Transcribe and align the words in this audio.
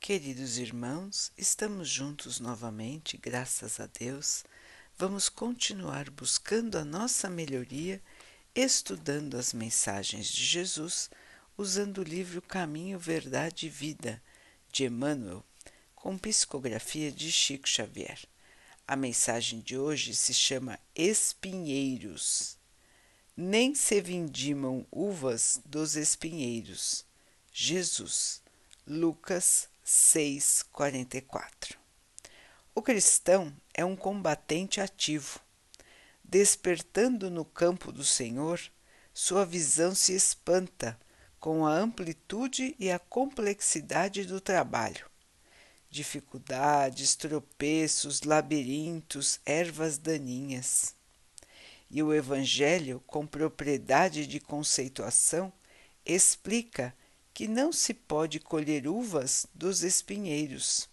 Queridos 0.00 0.56
irmãos, 0.56 1.30
estamos 1.36 1.86
juntos 1.86 2.40
novamente, 2.40 3.18
graças 3.18 3.78
a 3.78 3.86
Deus. 3.86 4.44
Vamos 4.96 5.28
continuar 5.28 6.08
buscando 6.08 6.78
a 6.78 6.84
nossa 6.86 7.28
melhoria, 7.28 8.02
estudando 8.54 9.36
as 9.36 9.52
mensagens 9.52 10.26
de 10.26 10.42
Jesus, 10.42 11.10
usando 11.56 11.98
o 11.98 12.02
livro 12.02 12.40
Caminho, 12.40 12.98
Verdade 12.98 13.66
e 13.66 13.68
Vida, 13.68 14.22
de 14.72 14.86
Emmanuel, 14.86 15.44
com 15.94 16.16
psicografia 16.16 17.12
de 17.12 17.30
Chico 17.30 17.68
Xavier. 17.68 18.20
A 18.88 18.96
mensagem 18.96 19.60
de 19.60 19.76
hoje 19.76 20.14
se 20.14 20.32
chama 20.32 20.80
Espinheiros. 20.94 22.56
Nem 23.36 23.74
se 23.74 24.00
vindimam 24.00 24.86
uvas 24.90 25.60
dos 25.66 25.94
espinheiros. 25.94 27.04
Jesus, 27.52 28.42
Lucas 28.86 29.68
6:44. 29.90 31.76
O 32.72 32.80
cristão 32.80 33.52
é 33.74 33.84
um 33.84 33.96
combatente 33.96 34.80
ativo. 34.80 35.40
Despertando 36.22 37.28
no 37.28 37.44
campo 37.44 37.90
do 37.90 38.04
Senhor, 38.04 38.60
sua 39.12 39.44
visão 39.44 39.92
se 39.92 40.14
espanta 40.14 40.96
com 41.40 41.66
a 41.66 41.72
amplitude 41.72 42.76
e 42.78 42.88
a 42.88 43.00
complexidade 43.00 44.24
do 44.24 44.40
trabalho. 44.40 45.10
Dificuldades, 45.90 47.16
tropeços, 47.16 48.22
labirintos, 48.22 49.40
ervas 49.44 49.98
daninhas. 49.98 50.94
E 51.90 52.00
o 52.00 52.14
Evangelho, 52.14 53.02
com 53.08 53.26
propriedade 53.26 54.24
de 54.24 54.38
conceituação, 54.38 55.52
explica 56.06 56.94
que 57.40 57.48
não 57.48 57.72
se 57.72 57.94
pode 57.94 58.38
colher 58.38 58.86
uvas 58.86 59.46
dos 59.54 59.82
espinheiros. 59.82 60.90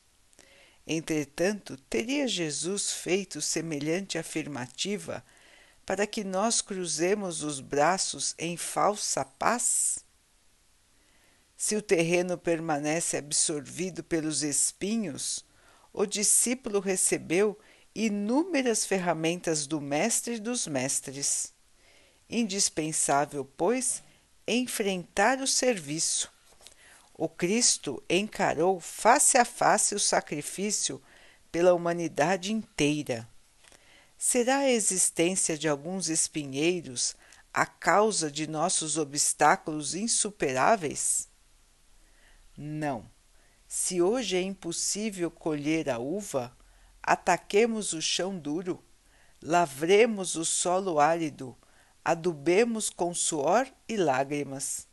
Entretanto, 0.88 1.76
teria 1.90 2.26
Jesus 2.26 2.90
feito 2.90 3.42
semelhante 3.42 4.18
afirmativa 4.18 5.26
para 5.86 6.08
que 6.08 6.24
nós 6.24 6.62
cruzemos 6.62 7.44
os 7.44 7.60
braços 7.60 8.34
em 8.40 8.56
falsa 8.56 9.26
paz? 9.26 10.06
Se 11.58 11.76
o 11.76 11.82
terreno 11.82 12.38
permanece 12.38 13.18
absorvido 13.18 14.02
pelos 14.02 14.42
espinhos, 14.42 15.44
o 15.92 16.06
discípulo 16.06 16.80
recebeu 16.80 17.60
inúmeras 17.94 18.86
ferramentas 18.86 19.68
do 19.68 19.82
Mestre 19.82 20.40
dos 20.40 20.66
Mestres. 20.66 21.54
Indispensável, 22.30 23.44
pois, 23.44 24.02
enfrentar 24.48 25.42
o 25.42 25.46
serviço 25.46 26.37
o 27.18 27.28
Cristo 27.28 28.04
encarou 28.08 28.80
face 28.80 29.40
a 29.40 29.44
face 29.44 29.96
o 29.96 30.00
sacrifício 30.00 31.02
pela 31.52 31.74
humanidade 31.74 32.54
inteira. 32.54 33.28
Será 34.16 34.58
a 34.60 34.70
existência 34.70 35.58
de 35.58 35.68
alguns 35.68 36.10
espinheiros 36.10 37.16
a 37.52 37.66
causa 37.66 38.30
de 38.30 38.46
nossos 38.46 39.00
obstáculos 39.00 39.96
insuperáveis? 39.96 41.28
Não. 42.56 43.10
Se 43.68 44.00
hoje 44.00 44.38
é 44.38 44.42
impossível 44.42 45.32
colher 45.32 45.90
a 45.90 45.98
uva, 45.98 46.56
ataquemos 47.02 47.94
o 47.94 48.02
chão 48.02 48.38
duro, 48.38 48.84
lavremos 49.42 50.36
o 50.36 50.46
solo 50.46 51.00
árido, 51.00 51.58
adubemos 52.06 52.90
com 52.92 53.14
suor 53.14 53.68
e 53.90 53.98
lágrimas 53.98 54.87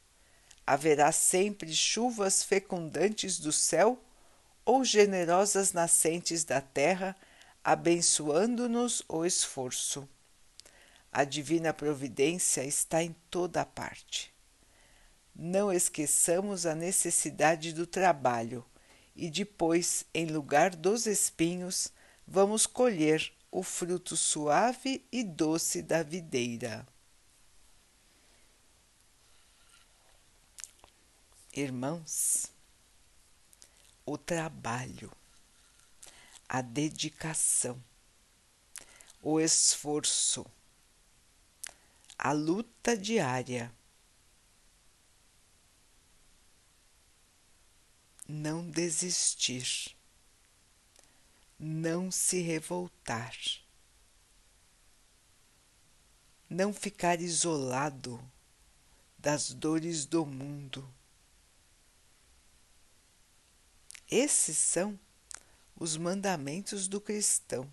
haverá 0.66 1.12
sempre 1.12 1.72
chuvas 1.74 2.42
fecundantes 2.42 3.38
do 3.38 3.52
céu 3.52 4.02
ou 4.64 4.84
generosas 4.84 5.72
nascentes 5.72 6.44
da 6.44 6.60
terra, 6.60 7.14
abençoando-nos 7.62 9.02
o 9.08 9.24
esforço. 9.24 10.08
A 11.12 11.24
divina 11.24 11.72
providência 11.72 12.64
está 12.64 13.02
em 13.02 13.14
toda 13.30 13.60
a 13.60 13.66
parte. 13.66 14.34
Não 15.34 15.72
esqueçamos 15.72 16.64
a 16.64 16.74
necessidade 16.74 17.72
do 17.72 17.86
trabalho 17.86 18.64
e 19.14 19.30
depois, 19.30 20.04
em 20.12 20.26
lugar 20.26 20.74
dos 20.74 21.06
espinhos, 21.06 21.92
vamos 22.26 22.66
colher 22.66 23.32
o 23.50 23.62
fruto 23.62 24.16
suave 24.16 25.04
e 25.12 25.22
doce 25.22 25.82
da 25.82 26.02
videira. 26.02 26.86
Irmãos, 31.56 32.46
o 34.04 34.18
trabalho, 34.18 35.08
a 36.48 36.60
dedicação, 36.60 37.80
o 39.22 39.38
esforço, 39.38 40.44
a 42.18 42.32
luta 42.32 42.96
diária 42.96 43.72
não 48.26 48.68
desistir, 48.68 49.94
não 51.56 52.10
se 52.10 52.40
revoltar, 52.40 53.38
não 56.50 56.74
ficar 56.74 57.20
isolado 57.20 58.20
das 59.16 59.52
dores 59.52 60.04
do 60.04 60.26
mundo 60.26 60.92
esses 64.10 64.56
são 64.56 64.98
os 65.76 65.96
mandamentos 65.96 66.86
do 66.88 67.00
cristão. 67.00 67.70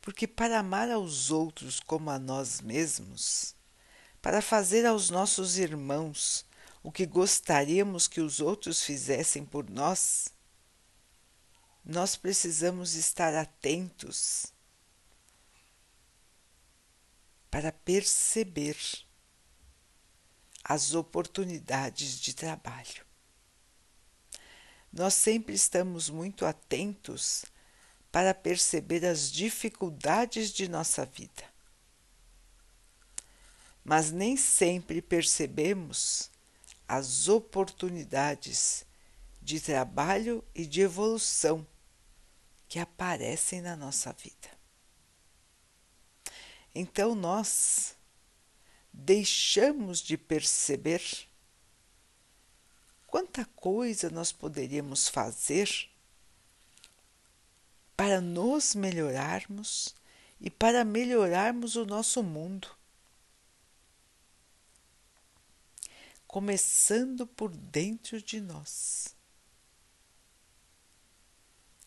Porque 0.00 0.26
para 0.26 0.58
amar 0.58 0.90
aos 0.90 1.30
outros 1.30 1.80
como 1.80 2.10
a 2.10 2.18
nós 2.18 2.60
mesmos, 2.60 3.54
para 4.22 4.42
fazer 4.42 4.86
aos 4.86 5.10
nossos 5.10 5.58
irmãos 5.58 6.44
o 6.82 6.92
que 6.92 7.06
gostaríamos 7.06 8.06
que 8.06 8.20
os 8.20 8.40
outros 8.40 8.82
fizessem 8.82 9.44
por 9.44 9.68
nós, 9.68 10.28
nós 11.84 12.16
precisamos 12.16 12.94
estar 12.94 13.34
atentos 13.34 14.52
para 17.50 17.72
perceber 17.72 18.76
as 20.62 20.94
oportunidades 20.94 22.20
de 22.20 22.34
trabalho 22.34 23.07
nós 24.98 25.14
sempre 25.14 25.54
estamos 25.54 26.10
muito 26.10 26.44
atentos 26.44 27.44
para 28.10 28.34
perceber 28.34 29.06
as 29.06 29.30
dificuldades 29.30 30.50
de 30.50 30.68
nossa 30.68 31.06
vida. 31.06 31.44
Mas 33.84 34.10
nem 34.10 34.36
sempre 34.36 35.00
percebemos 35.00 36.32
as 36.88 37.28
oportunidades 37.28 38.84
de 39.40 39.60
trabalho 39.60 40.44
e 40.52 40.66
de 40.66 40.80
evolução 40.80 41.64
que 42.66 42.80
aparecem 42.80 43.60
na 43.60 43.76
nossa 43.76 44.12
vida. 44.12 44.48
Então 46.74 47.14
nós 47.14 47.94
deixamos 48.92 50.00
de 50.00 50.18
perceber 50.18 51.27
quanta 53.08 53.44
coisa 53.56 54.10
nós 54.10 54.30
poderíamos 54.30 55.08
fazer 55.08 55.90
para 57.96 58.20
nos 58.20 58.74
melhorarmos 58.74 59.94
e 60.40 60.48
para 60.48 60.84
melhorarmos 60.84 61.74
o 61.74 61.84
nosso 61.84 62.22
mundo. 62.22 62.68
Começando 66.26 67.26
por 67.26 67.50
dentro 67.50 68.22
de 68.22 68.40
nós, 68.40 69.16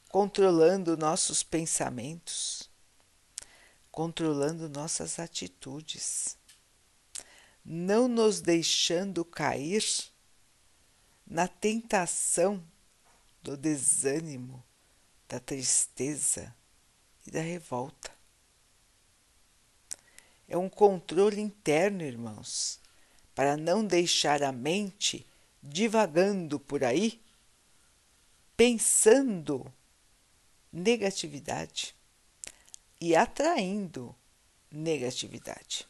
controlando 0.09 0.97
nossos 0.97 1.43
pensamentos, 1.43 2.67
controlando 3.91 4.67
nossas 4.67 5.19
atitudes, 5.19 6.35
não 7.63 8.07
nos 8.07 8.41
deixando 8.41 9.23
cair 9.23 10.10
na 11.31 11.47
tentação 11.47 12.61
do 13.41 13.55
desânimo, 13.55 14.61
da 15.29 15.39
tristeza 15.39 16.53
e 17.25 17.31
da 17.31 17.39
revolta. 17.39 18.11
É 20.45 20.57
um 20.57 20.67
controle 20.67 21.39
interno, 21.39 22.03
irmãos, 22.03 22.81
para 23.33 23.55
não 23.55 23.85
deixar 23.85 24.43
a 24.43 24.51
mente 24.51 25.25
divagando 25.63 26.59
por 26.59 26.83
aí, 26.83 27.21
pensando 28.57 29.73
negatividade 30.69 31.95
e 32.99 33.15
atraindo 33.15 34.13
negatividade. 34.69 35.87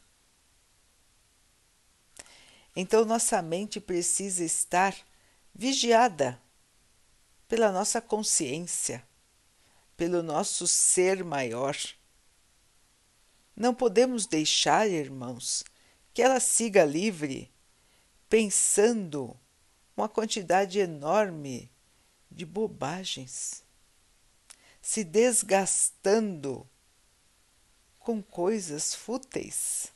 Então, 2.76 3.04
nossa 3.04 3.42
mente 3.42 3.80
precisa 3.80 4.44
estar 4.44 4.96
vigiada 5.54 6.40
pela 7.46 7.70
nossa 7.70 8.00
consciência, 8.00 9.06
pelo 9.96 10.22
nosso 10.22 10.66
ser 10.66 11.22
maior. 11.22 11.76
Não 13.54 13.74
podemos 13.74 14.26
deixar, 14.26 14.88
irmãos, 14.88 15.62
que 16.14 16.22
ela 16.22 16.40
siga 16.40 16.84
livre, 16.84 17.52
pensando 18.28 19.38
uma 19.96 20.08
quantidade 20.08 20.78
enorme 20.78 21.70
de 22.30 22.46
bobagens, 22.46 23.62
se 24.80 25.04
desgastando 25.04 26.68
com 27.98 28.22
coisas 28.22 28.94
fúteis, 28.94 29.92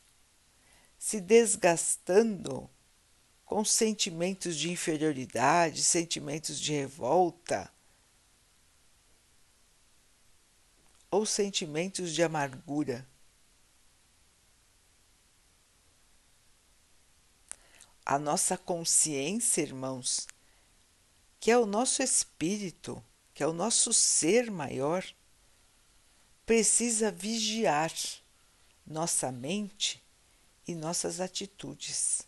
se 0.98 1.20
desgastando 1.20 2.70
com 3.46 3.64
sentimentos 3.64 4.56
de 4.56 4.70
inferioridade, 4.70 5.84
sentimentos 5.84 6.60
de 6.60 6.72
revolta 6.72 7.72
ou 11.08 11.24
sentimentos 11.24 12.12
de 12.12 12.24
amargura. 12.24 13.06
A 18.04 18.18
nossa 18.18 18.58
consciência, 18.58 19.62
irmãos, 19.62 20.26
que 21.38 21.50
é 21.50 21.56
o 21.56 21.66
nosso 21.66 22.02
espírito, 22.02 23.02
que 23.32 23.44
é 23.44 23.46
o 23.46 23.52
nosso 23.52 23.92
ser 23.92 24.50
maior, 24.50 25.04
precisa 26.44 27.12
vigiar 27.12 27.92
nossa 28.84 29.30
mente 29.30 30.02
e 30.66 30.74
nossas 30.74 31.20
atitudes. 31.20 32.25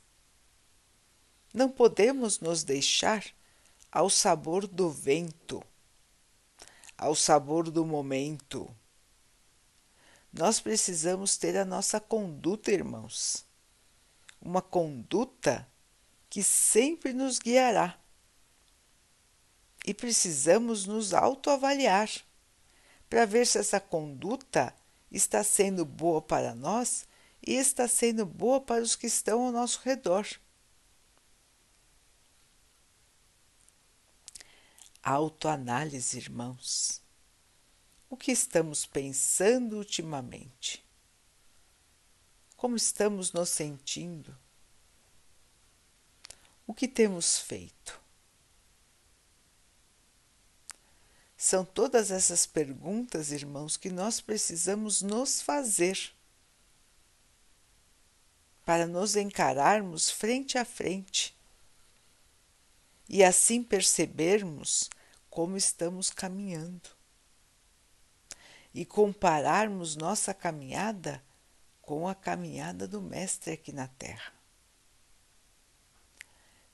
Não 1.52 1.68
podemos 1.68 2.40
nos 2.40 2.62
deixar 2.62 3.24
ao 3.90 4.10
sabor 4.10 4.66
do 4.66 4.90
vento, 4.90 5.62
ao 6.96 7.14
sabor 7.14 7.70
do 7.70 7.84
momento. 7.84 8.68
Nós 10.32 10.60
precisamos 10.60 11.36
ter 11.36 11.56
a 11.56 11.64
nossa 11.64 11.98
conduta, 11.98 12.70
irmãos. 12.70 13.46
Uma 14.40 14.60
conduta 14.60 15.66
que 16.28 16.42
sempre 16.42 17.12
nos 17.12 17.38
guiará. 17.38 17.98
E 19.86 19.94
precisamos 19.94 20.84
nos 20.84 21.14
autoavaliar 21.14 22.10
para 23.08 23.24
ver 23.24 23.46
se 23.46 23.58
essa 23.58 23.80
conduta 23.80 24.74
está 25.10 25.42
sendo 25.42 25.84
boa 25.84 26.20
para 26.20 26.54
nós 26.54 27.06
e 27.46 27.54
está 27.54 27.88
sendo 27.88 28.26
boa 28.26 28.60
para 28.60 28.82
os 28.82 28.94
que 28.94 29.06
estão 29.06 29.46
ao 29.46 29.52
nosso 29.52 29.80
redor. 29.82 30.26
Autoanálise, 35.02 36.18
irmãos. 36.18 37.00
O 38.10 38.16
que 38.16 38.32
estamos 38.32 38.84
pensando 38.84 39.76
ultimamente? 39.76 40.84
Como 42.56 42.74
estamos 42.74 43.32
nos 43.32 43.50
sentindo? 43.50 44.36
O 46.66 46.74
que 46.74 46.88
temos 46.88 47.38
feito? 47.38 48.00
São 51.36 51.64
todas 51.64 52.10
essas 52.10 52.46
perguntas, 52.46 53.30
irmãos, 53.30 53.76
que 53.76 53.90
nós 53.90 54.20
precisamos 54.20 55.02
nos 55.02 55.40
fazer 55.40 56.12
para 58.64 58.86
nos 58.86 59.14
encararmos 59.14 60.10
frente 60.10 60.58
a 60.58 60.64
frente 60.64 61.37
e 63.08 63.24
assim 63.24 63.62
percebermos 63.62 64.90
como 65.30 65.56
estamos 65.56 66.10
caminhando 66.10 66.90
e 68.74 68.84
compararmos 68.84 69.96
nossa 69.96 70.34
caminhada 70.34 71.22
com 71.80 72.06
a 72.06 72.14
caminhada 72.14 72.86
do 72.86 73.00
Mestre 73.00 73.52
aqui 73.52 73.72
na 73.72 73.88
Terra. 73.88 74.32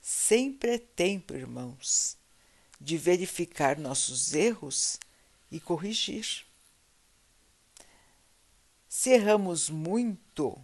Sempre 0.01 0.75
é 0.75 0.79
tempo, 0.79 1.35
irmãos, 1.35 2.19
de 2.81 2.99
verificar 2.99 3.79
nossos 3.79 4.35
erros 4.35 4.99
e 5.51 5.61
corrigir. 5.61 6.45
Se 8.89 9.11
erramos 9.11 9.71
muito, 9.71 10.61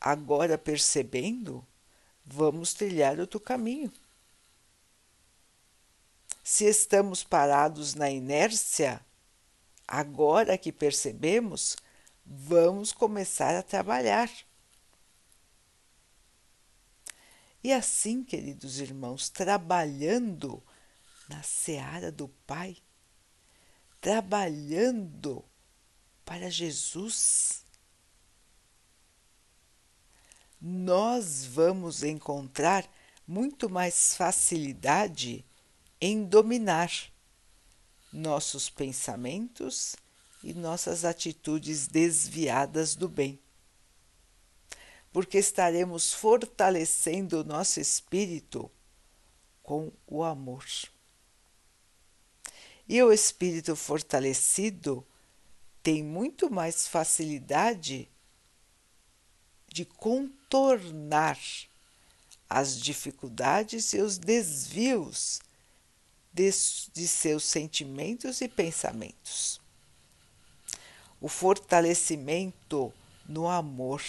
agora 0.00 0.56
percebendo, 0.56 1.66
vamos 2.24 2.74
trilhar 2.74 3.18
outro 3.18 3.40
caminho. 3.40 3.92
Se 6.42 6.64
estamos 6.64 7.22
parados 7.22 7.94
na 7.94 8.10
inércia, 8.10 9.00
agora 9.86 10.58
que 10.58 10.72
percebemos, 10.72 11.76
vamos 12.24 12.92
começar 12.92 13.56
a 13.56 13.62
trabalhar. 13.62 14.30
E 17.62 17.72
assim, 17.72 18.24
queridos 18.24 18.80
irmãos, 18.80 19.28
trabalhando 19.28 20.60
na 21.28 21.42
seara 21.42 22.10
do 22.10 22.28
Pai, 22.28 22.76
trabalhando 24.00 25.44
para 26.24 26.50
Jesus, 26.50 27.64
nós 30.64 31.44
vamos 31.44 32.04
encontrar 32.04 32.88
muito 33.26 33.68
mais 33.68 34.14
facilidade 34.14 35.44
em 36.00 36.24
dominar 36.24 36.88
nossos 38.12 38.70
pensamentos 38.70 39.96
e 40.40 40.54
nossas 40.54 41.04
atitudes 41.04 41.88
desviadas 41.88 42.94
do 42.94 43.08
bem. 43.08 43.40
Porque 45.12 45.36
estaremos 45.38 46.12
fortalecendo 46.12 47.40
o 47.40 47.44
nosso 47.44 47.80
espírito 47.80 48.70
com 49.64 49.90
o 50.06 50.22
amor. 50.22 50.64
E 52.88 53.02
o 53.02 53.12
espírito 53.12 53.74
fortalecido 53.74 55.04
tem 55.82 56.04
muito 56.04 56.48
mais 56.48 56.86
facilidade 56.86 58.11
de 59.72 59.84
contornar 59.84 61.38
as 62.48 62.78
dificuldades 62.78 63.92
e 63.94 64.00
os 64.00 64.18
desvios 64.18 65.40
de, 66.32 66.50
de 66.92 67.08
seus 67.08 67.44
sentimentos 67.44 68.40
e 68.40 68.48
pensamentos. 68.48 69.60
O 71.20 71.28
fortalecimento 71.28 72.92
no 73.26 73.48
amor 73.48 74.02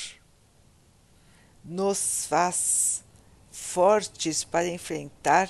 nos 1.64 2.26
faz 2.26 3.04
fortes 3.52 4.44
para 4.44 4.68
enfrentar 4.68 5.50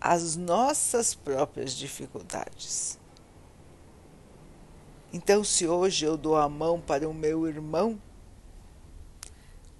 as 0.00 0.36
nossas 0.36 1.14
próprias 1.14 1.72
dificuldades. 1.72 2.98
Então, 5.12 5.44
se 5.44 5.66
hoje 5.66 6.06
eu 6.06 6.16
dou 6.16 6.36
a 6.36 6.48
mão 6.48 6.80
para 6.80 7.06
o 7.06 7.12
meu 7.12 7.46
irmão, 7.46 8.00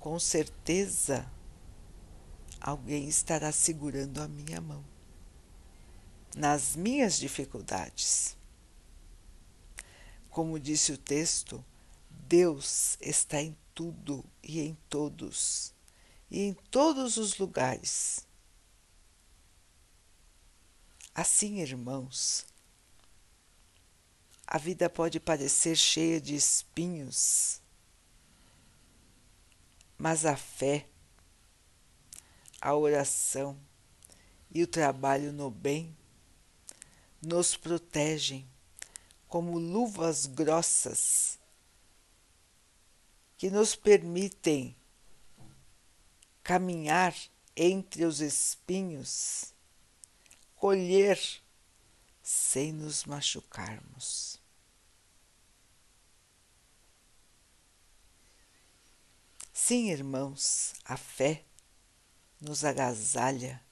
com 0.02 0.18
certeza 0.18 1.24
alguém 2.60 3.08
estará 3.08 3.52
segurando 3.52 4.20
a 4.20 4.26
minha 4.26 4.60
mão 4.60 4.84
nas 6.34 6.74
minhas 6.74 7.16
dificuldades. 7.16 8.36
Como 10.28 10.58
disse 10.58 10.90
o 10.90 10.98
texto, 10.98 11.64
Deus 12.10 12.98
está 13.00 13.40
em 13.40 13.56
tudo 13.72 14.24
e 14.42 14.58
em 14.58 14.76
todos 14.88 15.72
e 16.28 16.40
em 16.40 16.52
todos 16.52 17.16
os 17.16 17.38
lugares. 17.38 18.26
Assim, 21.14 21.60
irmãos, 21.60 22.44
a 24.44 24.58
vida 24.58 24.90
pode 24.90 25.20
parecer 25.20 25.76
cheia 25.76 26.20
de 26.20 26.34
espinhos, 26.34 27.61
mas 30.02 30.26
a 30.26 30.36
fé, 30.36 30.88
a 32.60 32.74
oração 32.74 33.56
e 34.50 34.60
o 34.60 34.66
trabalho 34.66 35.32
no 35.32 35.48
bem 35.48 35.96
nos 37.22 37.56
protegem 37.56 38.44
como 39.28 39.60
luvas 39.60 40.26
grossas 40.26 41.38
que 43.36 43.48
nos 43.48 43.76
permitem 43.76 44.74
caminhar 46.42 47.14
entre 47.54 48.04
os 48.04 48.20
espinhos, 48.20 49.54
colher 50.56 51.16
sem 52.20 52.72
nos 52.72 53.04
machucarmos. 53.04 54.41
Sim, 59.64 59.90
irmãos, 59.90 60.74
a 60.84 60.96
fé 60.96 61.44
nos 62.40 62.64
agasalha, 62.64 63.64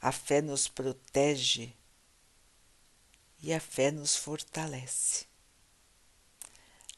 A 0.00 0.10
fé 0.10 0.42
nos 0.42 0.66
protege 0.66 1.72
e 3.38 3.52
a 3.52 3.60
fé 3.60 3.92
nos 3.92 4.16
fortalece. 4.16 5.26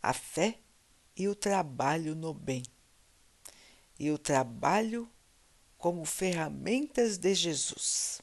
A 0.03 0.15
fé 0.15 0.59
e 1.15 1.29
o 1.29 1.35
trabalho 1.35 2.15
no 2.15 2.33
bem, 2.33 2.63
e 3.99 4.11
o 4.11 4.17
trabalho 4.17 5.07
como 5.77 6.07
ferramentas 6.07 7.19
de 7.19 7.35
Jesus. 7.35 8.23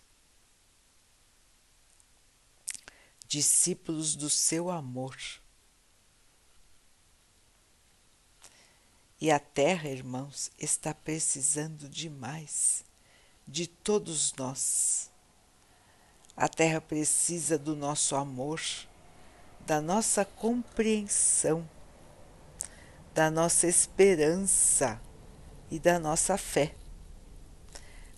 Discípulos 3.27 4.15
do 4.15 4.29
seu 4.29 4.71
amor. 4.71 5.15
E 9.19 9.31
a 9.31 9.39
terra, 9.39 9.89
irmãos, 9.89 10.51
está 10.59 10.93
precisando 10.93 11.87
demais 11.87 12.83
de 13.47 13.65
todos 13.65 14.33
nós. 14.33 15.09
A 16.35 16.49
terra 16.49 16.81
precisa 16.81 17.57
do 17.57 17.77
nosso 17.77 18.13
amor, 18.15 18.59
da 19.65 19.79
nossa 19.79 20.25
compreensão, 20.25 21.67
da 23.13 23.31
nossa 23.31 23.67
esperança 23.67 24.99
e 25.71 25.79
da 25.79 25.97
nossa 25.97 26.37
fé. 26.37 26.75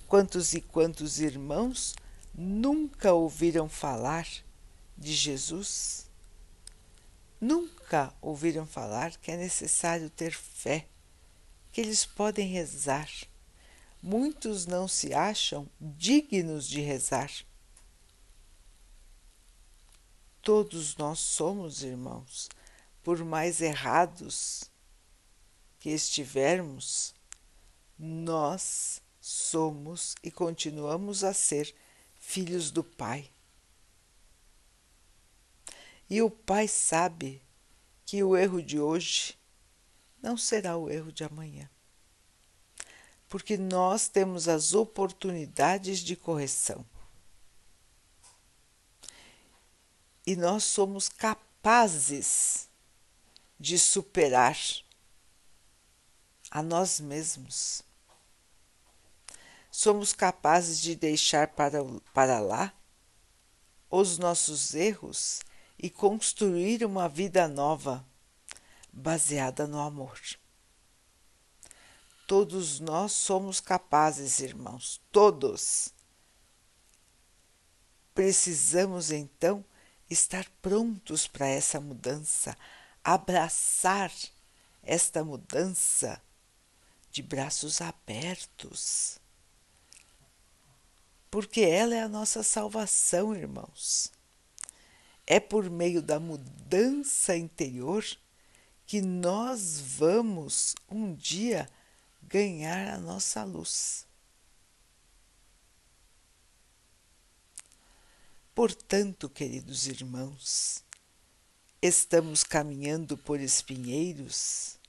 Quantos 0.08 0.54
e 0.56 0.62
quantos 0.62 1.20
irmãos 1.20 1.96
nunca 2.34 3.14
ouviram 3.14 3.70
falar 3.70 4.28
de 4.98 5.14
Jesus? 5.14 6.07
Nunca 7.40 8.14
ouviram 8.20 8.66
falar 8.66 9.16
que 9.18 9.32
é 9.32 9.38
necessário 9.38 10.10
ter 10.10 10.32
fé, 10.32 10.88
que 11.72 11.82
eles 11.82 12.06
podem 12.06 12.48
rezar. 12.48 13.10
Muitos 14.02 14.66
não 14.66 14.88
se 14.88 15.14
acham 15.14 15.70
dignos 15.80 16.68
de 16.68 16.82
rezar. 16.82 17.32
Todos 20.42 20.96
nós 20.96 21.20
somos 21.20 21.84
irmãos, 21.84 22.50
por 23.04 23.24
mais 23.24 23.62
errados 23.62 24.64
que 25.80 25.90
estivermos, 25.90 27.14
nós 28.00 29.02
somos 29.20 30.16
e 30.24 30.32
continuamos 30.32 31.24
a 31.24 31.34
ser 31.34 31.76
filhos 32.16 32.72
do 32.72 32.84
Pai. 32.84 33.30
E 36.10 36.22
o 36.22 36.30
Pai 36.30 36.68
sabe 36.68 37.42
que 38.06 38.24
o 38.24 38.38
erro 38.38 38.62
de 38.62 38.80
hoje 38.80 39.38
não 40.22 40.38
será 40.38 40.78
o 40.78 40.90
erro 40.90 41.12
de 41.12 41.24
amanhã. 41.24 41.70
Porque 43.28 43.58
nós 43.58 44.08
temos 44.08 44.48
as 44.48 44.74
oportunidades 44.74 46.00
de 46.00 46.16
correção. 46.16 46.86
E 50.26 50.36
nós 50.36 50.64
somos 50.64 51.10
capazes 51.10 52.70
de 53.60 53.78
superar 53.78 54.58
a 56.50 56.64
nós 56.64 57.02
mesmos. 57.02 57.82
Somos 59.70 60.14
capazes 60.14 60.80
de 60.80 60.96
deixar 60.96 61.50
para, 61.50 61.80
para 62.14 62.40
lá 62.40 62.74
os 63.90 64.18
nossos 64.18 64.74
erros 64.74 65.42
e 65.78 65.90
construir 65.90 66.84
uma 66.84 67.08
vida 67.08 67.48
nova, 67.48 68.06
baseada 68.92 69.68
no 69.68 69.80
amor. 69.80 70.20
Todos 72.26 72.80
nós 72.80 73.12
somos 73.14 73.60
capazes, 73.60 74.40
irmãos, 74.40 75.00
todos. 75.12 75.94
Precisamos 78.14 79.12
então 79.12 79.64
estar 80.10 80.46
prontos 80.62 81.28
para 81.28 81.48
essa 81.48 81.80
mudança, 81.80 82.58
abraçar 83.04 84.12
esta 84.84 85.24
mudança 85.24 86.22
de 87.12 87.22
braços 87.22 87.80
abertos. 87.82 89.20
Porque 91.30 91.62
ela 91.62 91.94
é 91.96 92.02
a 92.02 92.10
nossa 92.10 92.42
salvação, 92.42 93.36
irmãos. 93.36 94.12
É 95.30 95.42
por 95.42 95.70
meio 95.70 96.02
da 96.02 96.22
mudança 96.22 97.36
interior 97.36 98.06
que 98.86 99.02
nós 99.02 99.78
vamos 99.78 100.74
um 100.90 101.14
dia 101.14 101.70
ganhar 102.24 102.94
a 102.94 102.98
nossa 102.98 103.44
luz. 103.44 104.08
Portanto, 108.56 109.30
queridos 109.30 109.86
irmãos, 109.86 110.82
estamos 111.82 112.46
caminhando 112.46 113.18
por 113.18 113.42
espinheiros, 113.42 114.80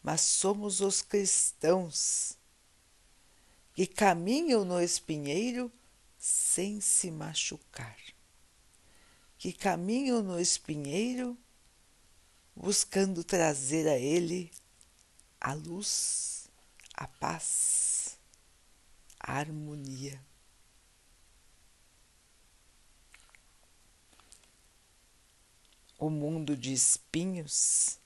mas 0.00 0.20
somos 0.20 0.80
os 0.80 1.02
cristãos 1.02 2.38
que 3.74 3.88
caminham 3.88 4.64
no 4.64 4.80
espinheiro 4.80 5.70
sem 6.16 6.80
se 6.80 7.10
machucar 7.10 7.96
que 9.38 9.52
caminham 9.52 10.20
no 10.20 10.40
espinheiro 10.40 11.38
buscando 12.54 13.22
trazer 13.22 13.86
a 13.88 13.96
ele 13.96 14.50
a 15.40 15.54
luz, 15.54 16.50
a 16.92 17.06
paz, 17.06 18.18
a 19.20 19.34
harmonia. 19.34 20.20
O 25.96 26.10
mundo 26.10 26.56
de 26.56 26.72
espinhos 26.72 27.98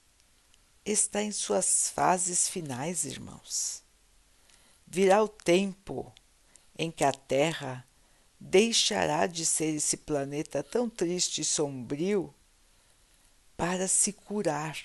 está 0.84 1.22
em 1.22 1.32
suas 1.32 1.88
fases 1.90 2.46
finais, 2.46 3.04
irmãos. 3.04 3.82
Virá 4.86 5.22
o 5.22 5.28
tempo 5.28 6.12
em 6.76 6.90
que 6.90 7.04
a 7.04 7.12
terra 7.12 7.86
deixará 8.42 9.26
de 9.26 9.46
ser 9.46 9.74
esse 9.76 9.96
planeta 9.96 10.62
tão 10.62 10.90
triste 10.90 11.40
e 11.40 11.44
sombrio 11.44 12.34
para 13.56 13.86
se 13.86 14.12
curar, 14.12 14.76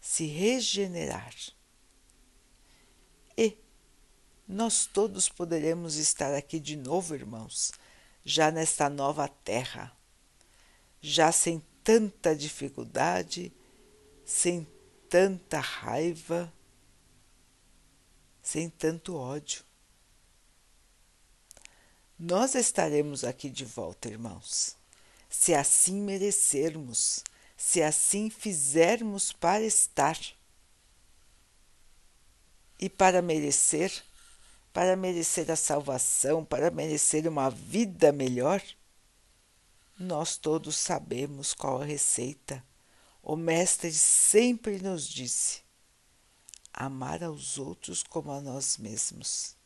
se 0.00 0.26
regenerar. 0.26 1.34
E 3.38 3.56
nós 4.46 4.86
todos 4.86 5.28
poderemos 5.28 5.96
estar 5.96 6.34
aqui 6.34 6.58
de 6.58 6.76
novo, 6.76 7.14
irmãos, 7.14 7.72
já 8.24 8.50
nesta 8.50 8.90
nova 8.90 9.28
terra, 9.28 9.96
já 11.00 11.30
sem 11.30 11.62
tanta 11.84 12.34
dificuldade, 12.34 13.52
sem 14.24 14.66
tanta 15.08 15.60
raiva, 15.60 16.52
sem 18.42 18.68
tanto 18.68 19.16
ódio. 19.16 19.64
Nós 22.26 22.54
estaremos 22.54 23.22
aqui 23.22 23.50
de 23.50 23.66
volta, 23.66 24.08
irmãos, 24.08 24.78
se 25.28 25.52
assim 25.52 26.00
merecermos, 26.00 27.22
se 27.54 27.82
assim 27.82 28.30
fizermos 28.30 29.30
para 29.30 29.62
estar. 29.62 30.18
E 32.80 32.88
para 32.88 33.20
merecer, 33.20 33.92
para 34.72 34.96
merecer 34.96 35.50
a 35.50 35.56
salvação, 35.56 36.42
para 36.42 36.70
merecer 36.70 37.28
uma 37.28 37.50
vida 37.50 38.10
melhor, 38.10 38.62
nós 39.98 40.38
todos 40.38 40.78
sabemos 40.78 41.52
qual 41.52 41.82
a 41.82 41.84
receita. 41.84 42.64
O 43.22 43.36
Mestre 43.36 43.92
sempre 43.92 44.78
nos 44.78 45.06
disse: 45.06 45.60
amar 46.72 47.22
aos 47.22 47.58
outros 47.58 48.02
como 48.02 48.32
a 48.32 48.40
nós 48.40 48.78
mesmos. 48.78 49.62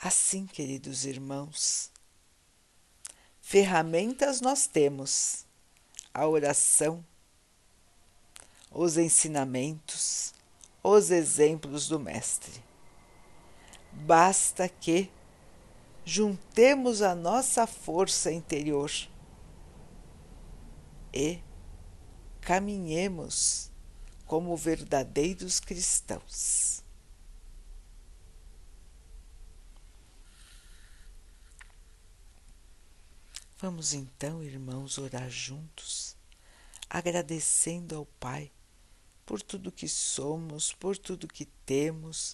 Assim, 0.00 0.46
queridos 0.46 1.04
irmãos, 1.04 1.90
ferramentas 3.40 4.40
nós 4.40 4.66
temos: 4.66 5.46
a 6.12 6.26
oração, 6.26 7.04
os 8.70 8.96
ensinamentos, 8.98 10.34
os 10.82 11.10
exemplos 11.10 11.88
do 11.88 11.98
Mestre. 11.98 12.62
Basta 13.92 14.68
que 14.68 15.10
juntemos 16.04 17.02
a 17.02 17.14
nossa 17.14 17.66
força 17.66 18.30
interior 18.30 18.90
e 21.12 21.40
caminhemos 22.40 23.72
como 24.26 24.56
verdadeiros 24.56 25.58
cristãos. 25.58 26.84
Vamos 33.58 33.94
então, 33.94 34.44
irmãos, 34.44 34.98
orar 34.98 35.30
juntos, 35.30 36.14
agradecendo 36.90 37.96
ao 37.96 38.04
Pai 38.04 38.52
por 39.24 39.40
tudo 39.40 39.72
que 39.72 39.88
somos, 39.88 40.74
por 40.74 40.98
tudo 40.98 41.26
que 41.26 41.46
temos 41.64 42.32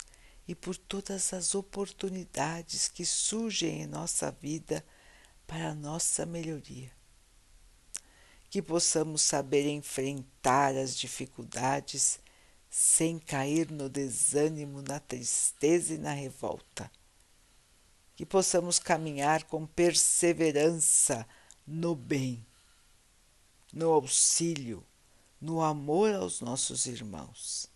e 0.48 0.54
por 0.56 0.76
todas 0.76 1.32
as 1.32 1.54
oportunidades 1.54 2.88
que 2.88 3.06
surgem 3.06 3.82
em 3.82 3.86
nossa 3.86 4.32
vida 4.32 4.84
para 5.46 5.68
a 5.68 5.74
nossa 5.76 6.26
melhoria. 6.26 6.90
Que 8.50 8.60
possamos 8.60 9.22
saber 9.22 9.64
enfrentar 9.68 10.74
as 10.74 10.96
dificuldades 10.96 12.18
sem 12.68 13.20
cair 13.20 13.70
no 13.70 13.88
desânimo, 13.88 14.82
na 14.82 14.98
tristeza 14.98 15.94
e 15.94 15.98
na 15.98 16.12
revolta. 16.12 16.90
Que 18.22 18.26
possamos 18.26 18.78
caminhar 18.78 19.42
com 19.42 19.66
perseverança 19.66 21.26
no 21.66 21.96
bem, 21.96 22.46
no 23.72 23.90
auxílio, 23.90 24.86
no 25.40 25.60
amor 25.60 26.14
aos 26.14 26.40
nossos 26.40 26.86
irmãos 26.86 27.68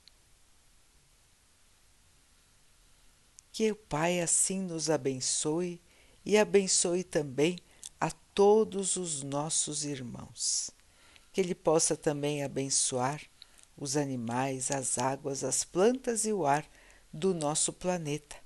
Que 3.51 3.73
o 3.73 3.75
Pai 3.75 4.21
assim 4.21 4.61
nos 4.61 4.89
abençoe 4.89 5.83
e 6.25 6.39
abençoe 6.39 7.03
também 7.03 7.59
a 8.01 8.13
todos 8.33 8.95
os 8.95 9.25
nossos 9.25 9.85
irmãos. 9.85 10.71
Que 11.33 11.41
Ele 11.41 11.57
possa 11.57 11.97
também 11.97 12.45
abençoar 12.45 13.21
os 13.77 13.97
animais, 13.97 14.71
as 14.71 14.97
águas, 14.97 15.43
as 15.43 15.65
plantas 15.65 16.25
e 16.25 16.33
o 16.33 16.47
ar 16.47 16.65
do 17.13 17.35
nosso 17.35 17.73
planeta. 17.73 18.46